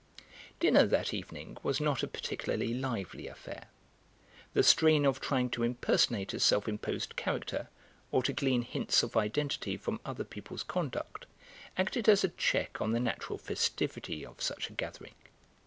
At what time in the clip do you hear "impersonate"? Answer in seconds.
5.61-6.33